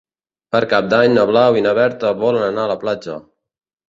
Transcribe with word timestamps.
Per 0.53 0.59
Cap 0.69 0.85
d'Any 0.93 1.11
na 1.17 1.25
Blau 1.31 1.57
i 1.59 1.63
na 1.65 1.73
Berta 1.79 2.13
volen 2.23 2.47
anar 2.47 2.65
a 2.65 2.71
la 2.73 2.79
platja. 2.85 3.19